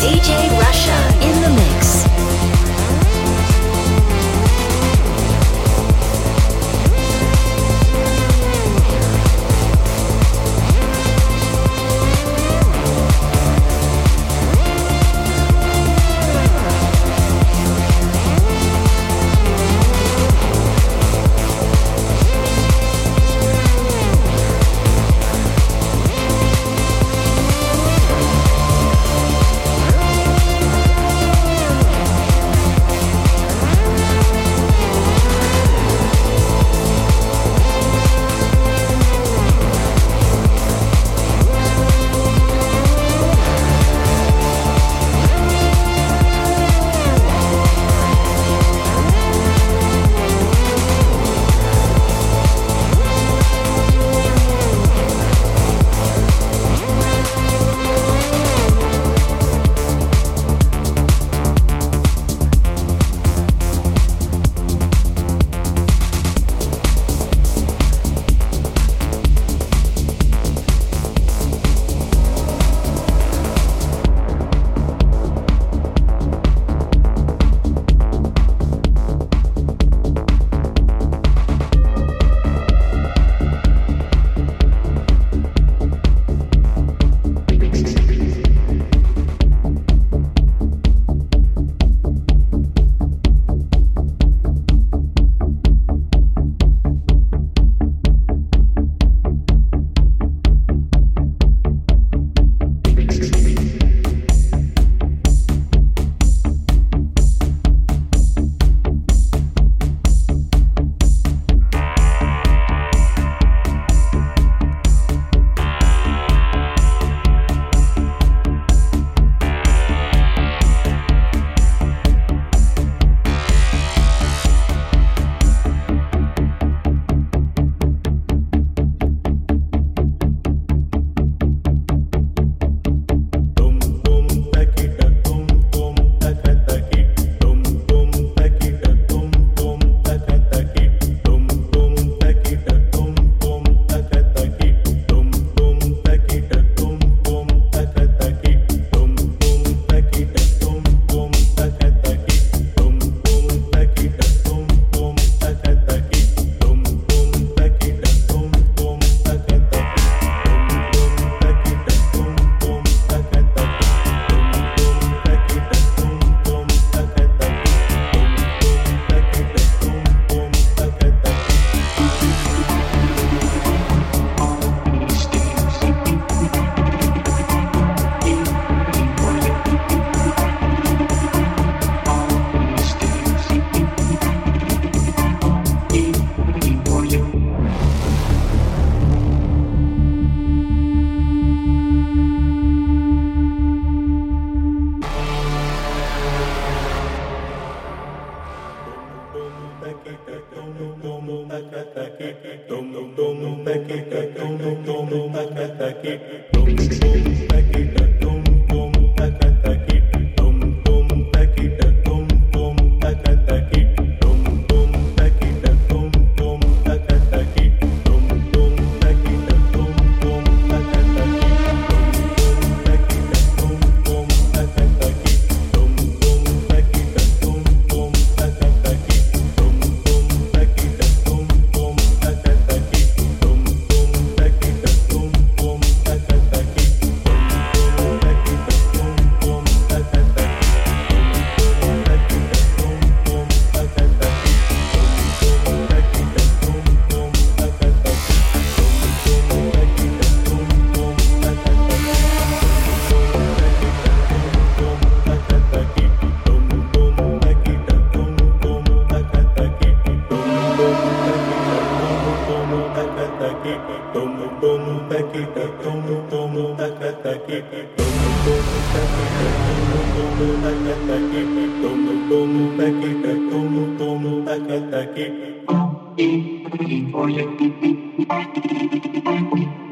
[0.00, 1.99] DJ Russia in the mix.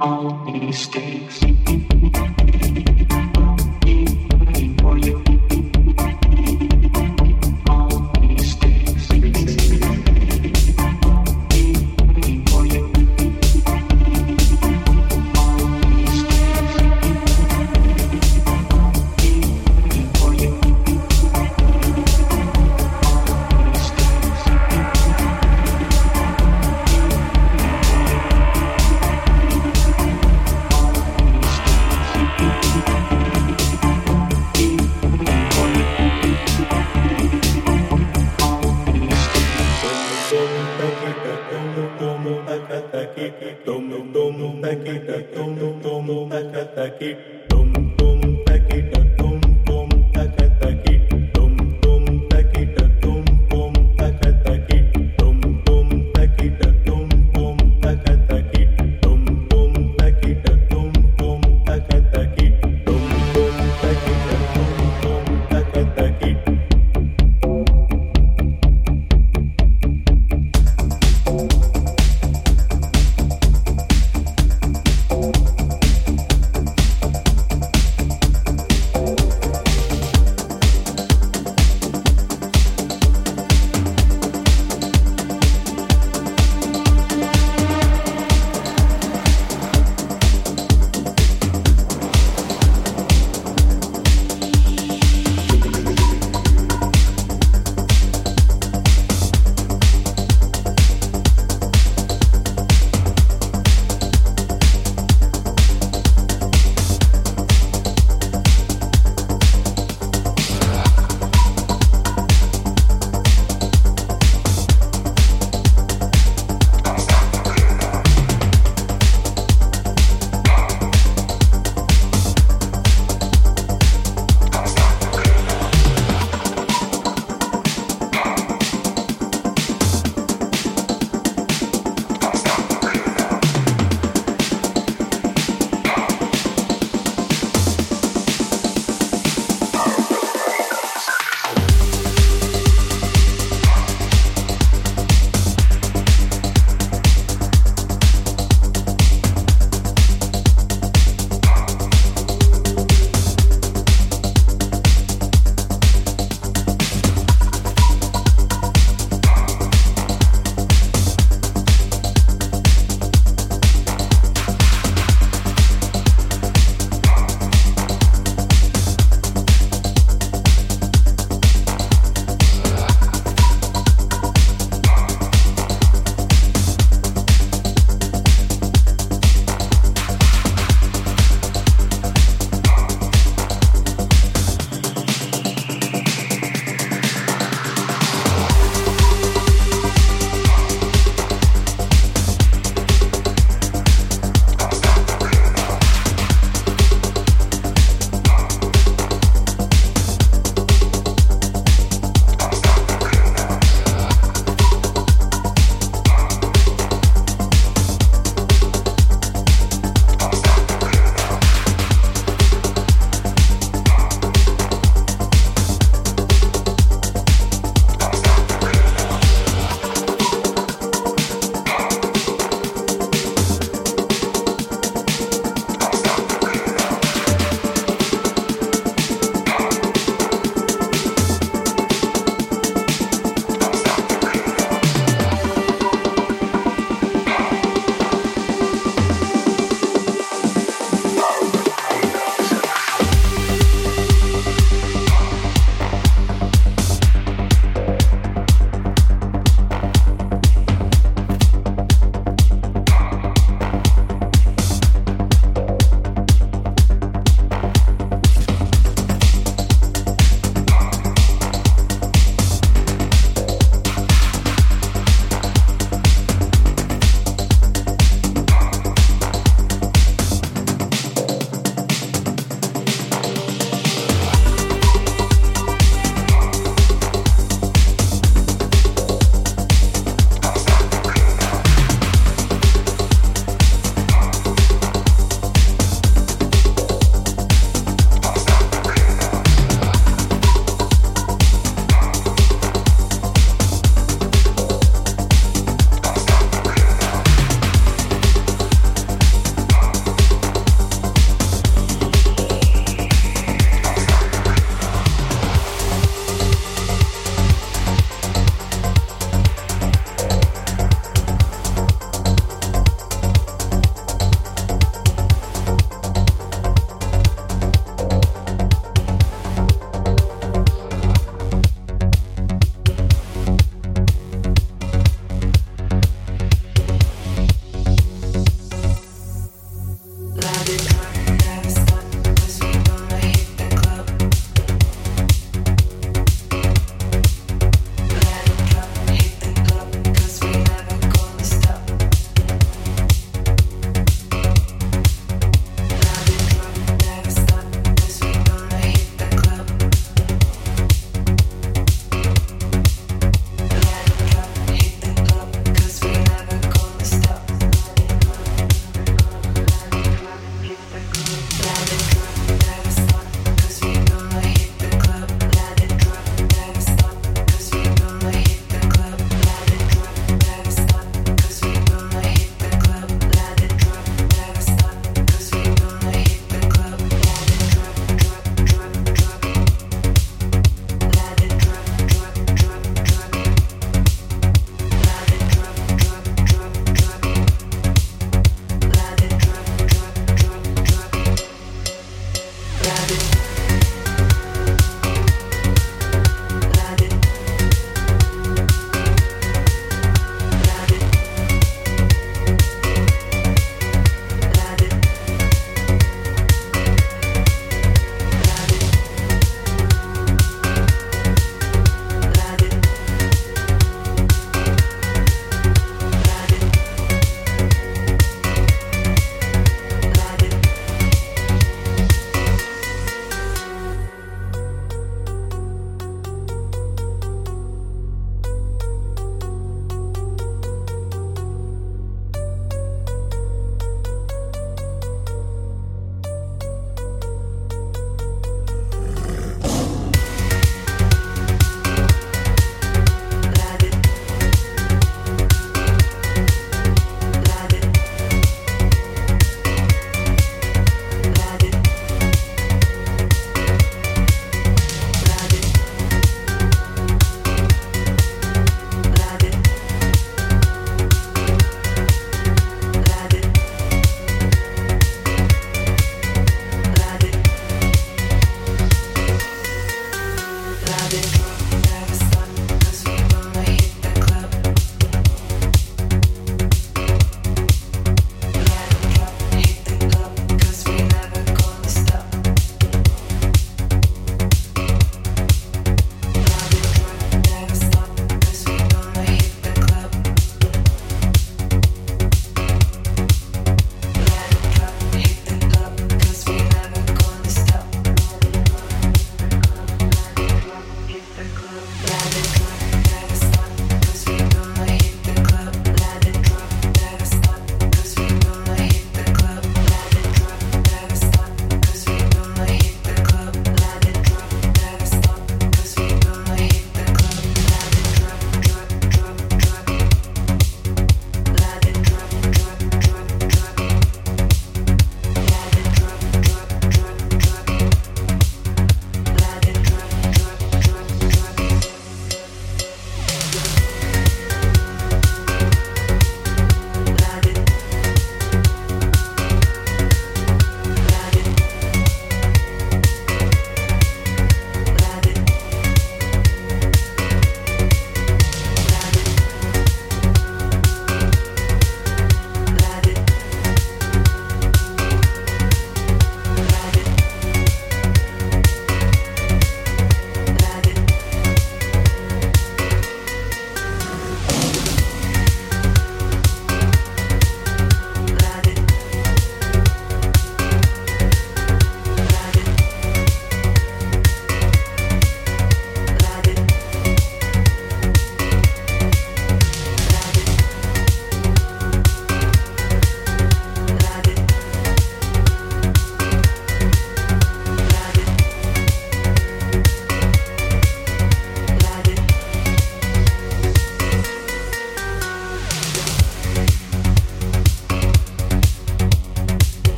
[0.00, 1.99] All these days.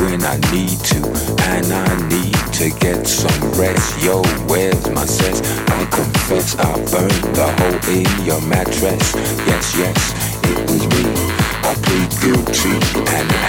[0.00, 0.98] When I need to,
[1.50, 4.02] and I need to get some rest.
[4.02, 5.40] Yo, where's my sense?
[5.68, 9.14] I confess I burned the hole in your mattress.
[9.46, 11.04] Yes, yes, it was me.
[11.64, 12.74] I plead guilty
[13.16, 13.42] and the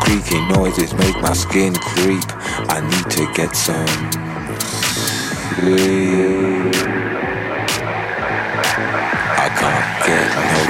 [0.00, 2.24] Creaky noises make my skin creep.
[2.68, 4.20] I need to get some
[5.60, 6.69] sleep.
[10.10, 10.69] Can't get no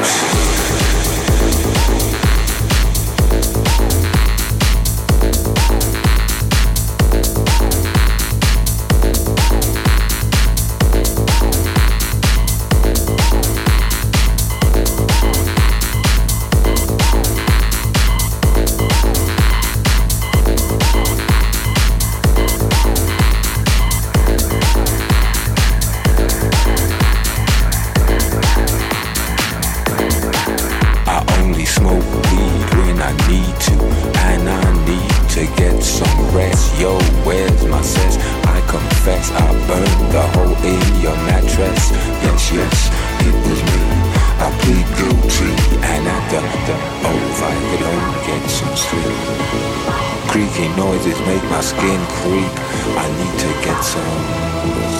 [51.70, 52.54] skin creep.
[52.98, 55.00] I need to get some.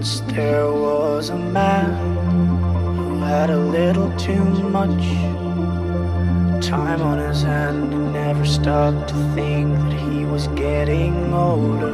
[0.00, 1.92] Once there was a man
[2.96, 5.04] who had a little too much
[6.66, 11.92] time on his hand and never stopped to think that he was getting older.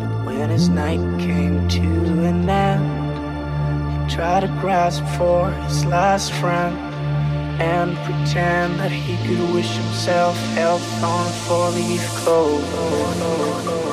[0.00, 6.32] But when his night came to an end, he tried to grasp for his last
[6.32, 6.76] friend
[7.62, 13.89] and pretend that he could wish himself health on a four-leaf clover.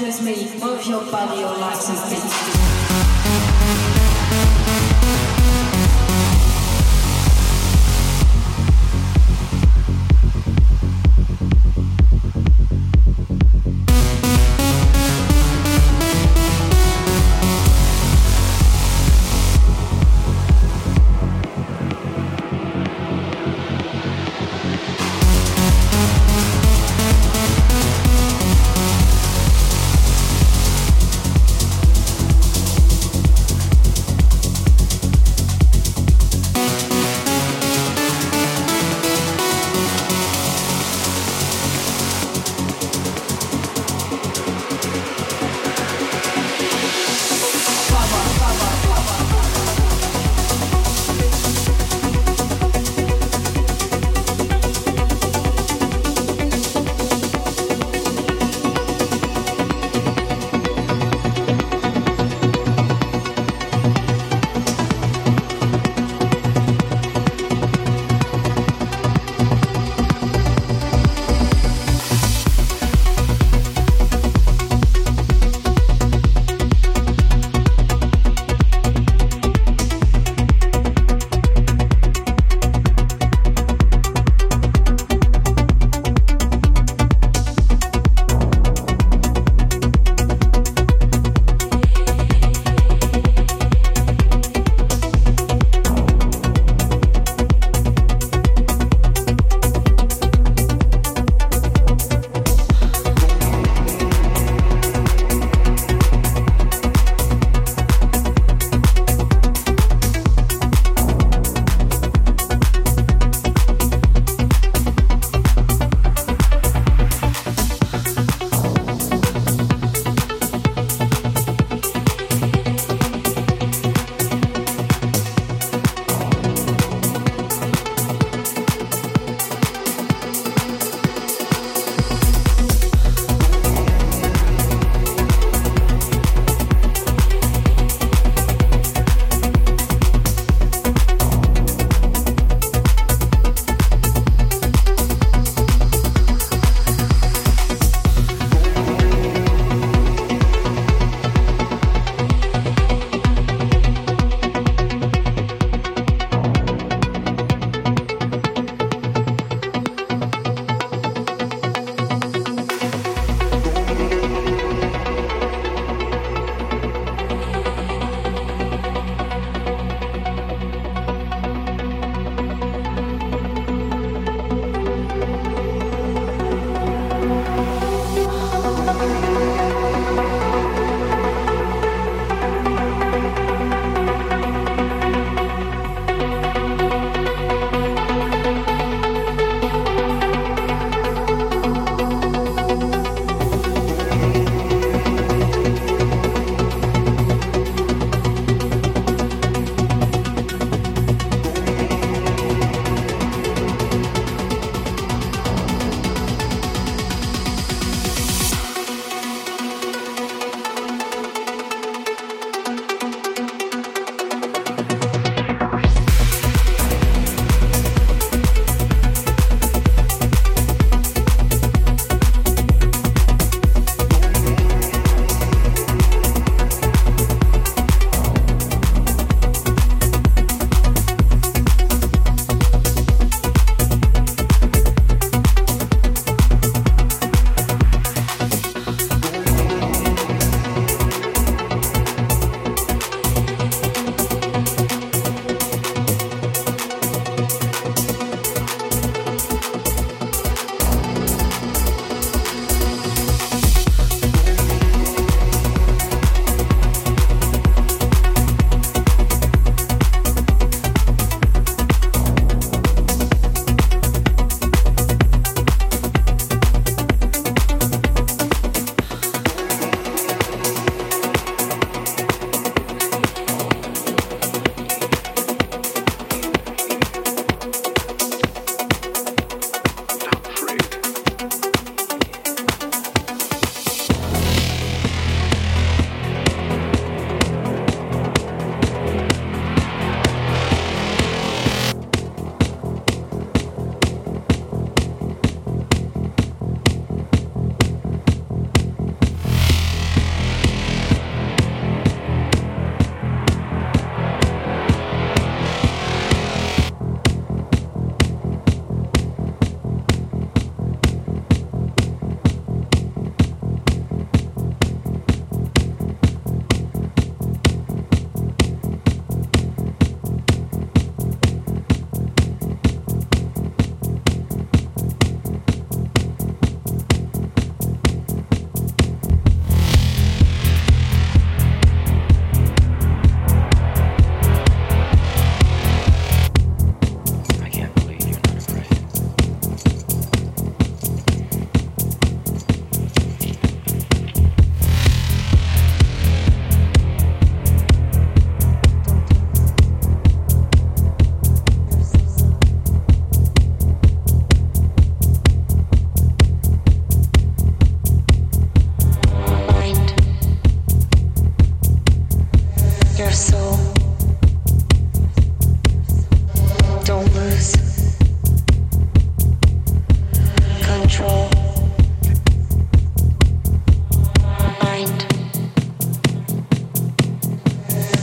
[0.00, 2.39] With me, move your body, your life and beat.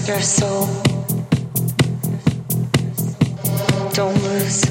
[0.07, 0.67] your soul.
[3.93, 4.61] Don't lose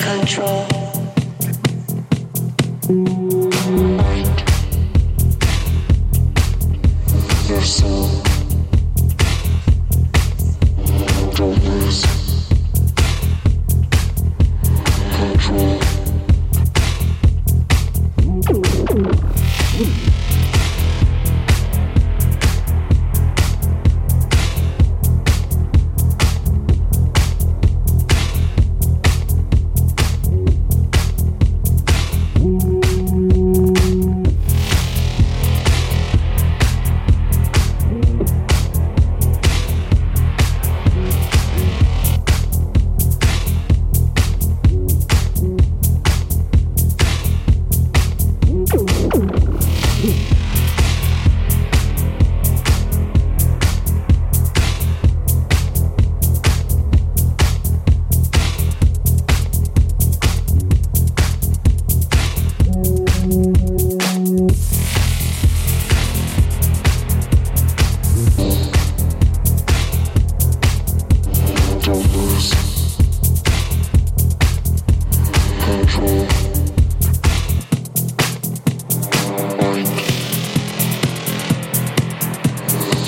[0.00, 0.66] control.
[2.88, 4.42] Mind
[7.48, 8.05] your soul.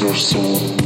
[0.00, 0.77] your soul.